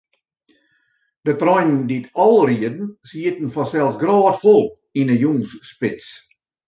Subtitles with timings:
[1.25, 4.63] De treinen dy't ál rieden, sieten fansels grôtfol
[4.99, 6.07] yn 'e jûnsspits.